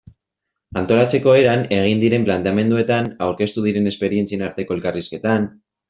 [0.81, 5.49] Antolatzeko eran, egin diren planteamenduetan, aurkeztu diren esperientzien arteko elkarrizketan...